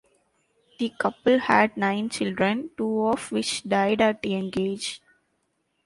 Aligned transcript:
The 0.79 0.89
couple 0.97 1.37
had 1.37 1.77
nine 1.77 2.09
children, 2.09 2.71
two 2.75 3.03
of 3.05 3.31
which 3.31 3.61
died 3.65 4.01
at 4.01 4.25
young 4.25 4.51
age. 4.57 4.99